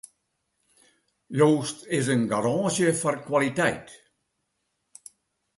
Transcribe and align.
Joost 1.37 1.77
is 1.97 2.07
in 2.13 2.21
garânsje 2.31 2.87
foar 2.99 3.17
kwaliteit. 3.27 3.87